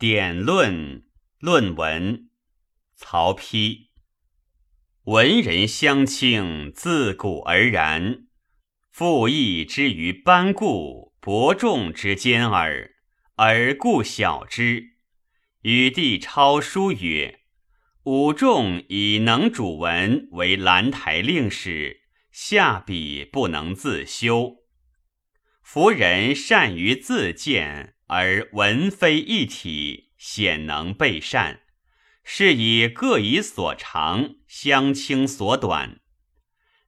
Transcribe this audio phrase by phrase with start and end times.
[0.00, 1.02] 典论
[1.40, 2.30] 论文，
[2.96, 3.88] 曹丕。
[5.02, 8.26] 文人相轻，自古而然。
[8.90, 12.92] 复义之于班固，伯仲之间耳，
[13.36, 14.96] 而故小之。
[15.64, 17.40] 与帝超书曰
[18.04, 24.64] ：“吾仲以能主文为兰台令史，下笔不能自修。
[25.62, 31.60] 夫人善于自见。”而文非一体，显能备善，
[32.24, 36.00] 是以各以所长，相倾所短。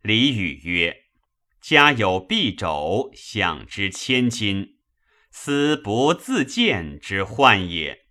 [0.00, 1.02] 李禹曰
[1.60, 4.78] ：“家有敝帚，享之千金，
[5.30, 8.06] 思不自见之患也。”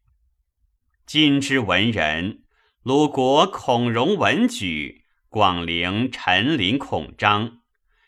[1.07, 2.43] 今之文人，
[2.83, 7.61] 鲁国孔融、文举，广陵陈琳、孔章，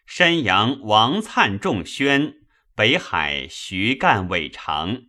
[0.05, 2.35] 山阳王粲、仲宣。
[2.81, 5.03] 北海徐干、伟长，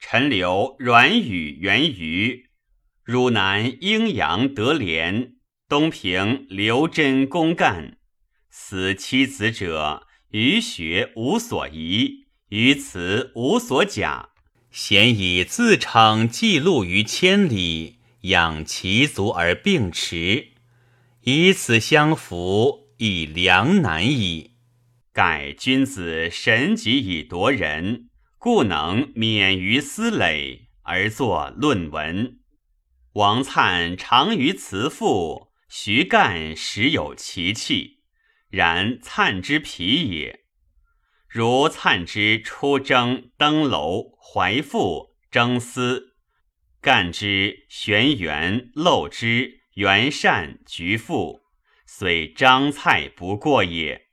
[0.00, 2.46] 陈留阮宇、元瑜，
[3.04, 5.34] 汝南阴阳德廉，
[5.68, 7.98] 东平刘真、公干，
[8.50, 14.30] 死妻子者，于学无所疑，于辞无所假，
[14.72, 20.48] 咸以自称记录于千里，养其足而并驰，
[21.22, 24.53] 以此相符，以良难矣。
[25.14, 32.40] 盖君子神己以夺人，故能免于思累而作论文。
[33.12, 38.00] 王粲长于辞赋，徐干时有其气，
[38.50, 40.40] 然粲之皮也。
[41.28, 46.16] 如粲之出征登楼怀赋征思，
[46.80, 51.42] 干之玄元漏之元善局赋，
[51.86, 54.03] 虽张蔡不过也。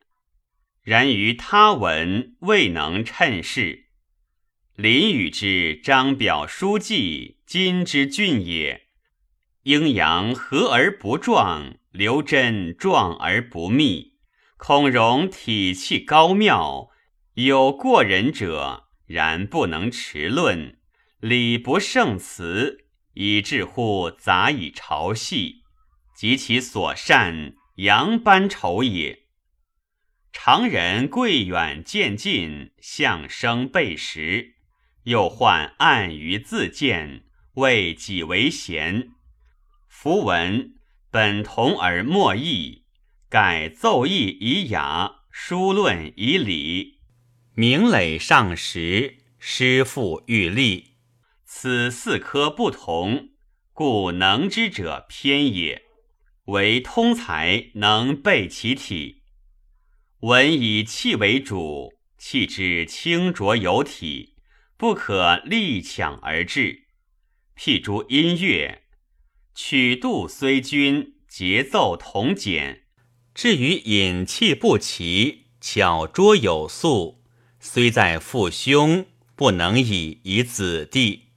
[0.83, 3.85] 然于他文未能称事。
[4.75, 8.87] 林语之张表书记，今之俊也。
[9.63, 14.13] 阴阳和而不壮，刘真壮而不密。
[14.57, 16.89] 孔融体气高妙，
[17.35, 20.79] 有过人者，然不能持论，
[21.19, 25.63] 礼不胜辞，以致乎杂以朝戏，
[26.15, 29.19] 及其所善，扬班丑也。
[30.33, 34.55] 常人贵远渐近，相生背时，
[35.03, 37.25] 又患暗于自见，
[37.55, 39.09] 谓己为贤。
[39.87, 40.73] 夫文
[41.11, 42.85] 本同而莫异，
[43.29, 46.99] 改奏议以雅，书论以礼，
[47.53, 50.95] 名累上实，诗赋欲立。
[51.45, 53.29] 此四科不同，
[53.73, 55.83] 故能之者偏也。
[56.45, 59.20] 唯通才能备其体。
[60.21, 64.35] 文以气为主，气之清浊有体，
[64.77, 66.83] 不可力抢而至。
[67.57, 68.83] 譬诸音乐，
[69.55, 72.83] 曲度虽均，节奏同简，
[73.33, 77.23] 至于引气不齐，巧拙有素，
[77.59, 81.29] 虽在父兄，不能以以子弟。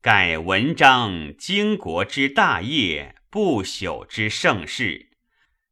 [0.00, 5.07] 盖文章经国之大业，不朽之盛世。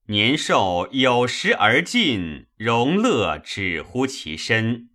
[0.09, 4.91] 年寿有时而尽，荣乐止乎其身，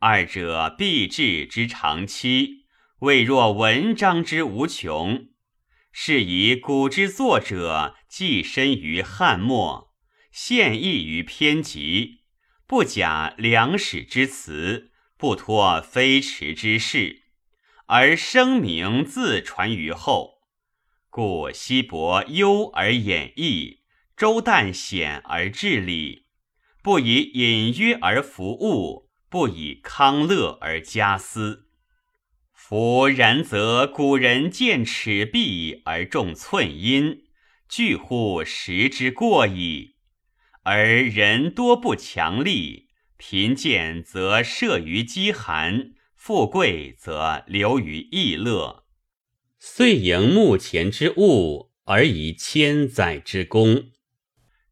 [0.00, 2.64] 二者必至之长期，
[2.98, 5.28] 未若文章之无穷。
[5.92, 9.92] 是以古之作者，寄身于汉末，
[10.32, 12.22] 献意于偏急，
[12.66, 17.22] 不假良史之词，不托飞驰之势，
[17.86, 20.40] 而声名自传于后。
[21.08, 23.85] 故稀薄幽而演绎。
[24.16, 26.24] 周旦显而治理，
[26.82, 31.66] 不以隐约而服务，不以康乐而加私。
[32.54, 37.24] 夫然则古人见尺璧而重寸阴，
[37.68, 39.96] 惧乎时之过矣。
[40.62, 42.88] 而人多不强力，
[43.18, 48.86] 贫贱则摄于饥寒，富贵则流于逸乐。
[49.58, 53.90] 遂迎目前之物，而以千载之功。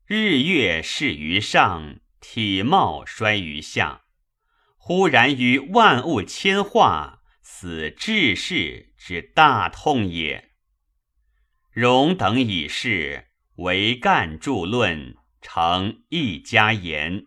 [0.07, 4.03] 日月逝于上，体貌衰于下。
[4.77, 10.51] 忽然于万物迁化，此治世之大痛也。
[11.71, 17.25] 容等以是为干著论，成一家言。